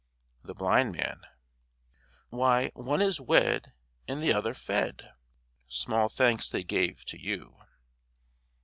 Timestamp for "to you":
7.05-7.59